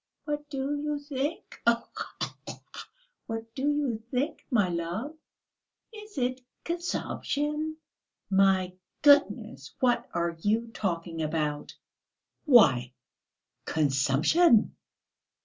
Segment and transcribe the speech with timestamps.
[0.25, 1.61] What do you think...
[1.63, 2.53] khee khee!
[3.27, 5.15] What do you think, my love;
[5.93, 7.77] is it consumption?"
[8.27, 11.75] "My goodness, what are you talking about?"
[12.45, 12.93] "Why,
[13.65, 14.75] consumption!